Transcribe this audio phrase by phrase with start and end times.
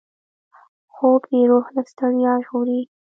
[0.93, 2.81] خوب د روح له ستړیا ژغوري